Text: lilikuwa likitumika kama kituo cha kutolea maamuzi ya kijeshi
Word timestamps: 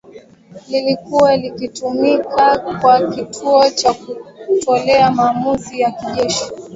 lilikuwa 0.69 1.35
likitumika 1.37 2.57
kama 2.59 3.11
kituo 3.15 3.69
cha 3.69 3.93
kutolea 3.93 5.11
maamuzi 5.11 5.79
ya 5.79 5.91
kijeshi 5.91 6.43